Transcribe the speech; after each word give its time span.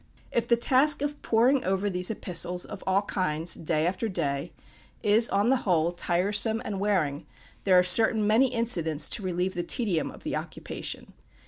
If 0.31 0.47
the 0.47 0.55
task 0.57 1.03
of 1.03 1.21
poring 1.21 1.63
over 1.63 1.87
these 1.87 2.09
epistles 2.09 2.65
of 2.65 2.83
all 2.87 3.03
kinds, 3.03 3.53
day 3.53 3.85
after 3.85 4.09
day, 4.09 4.51
is, 5.03 5.29
on 5.29 5.49
the 5.49 5.57
whole, 5.57 5.91
tiresome 5.91 6.59
and 6.65 6.79
wearing, 6.79 7.27
there 7.65 7.77
are 7.77 7.83
certainly 7.83 8.25
many 8.25 8.47
incidents 8.51 9.07
to 9.09 9.21
relieve 9.21 9.53
the 9.53 9.61
tedium 9.61 10.09
of 10.09 10.23
the 10.23 10.35
occupation. 10.35 11.13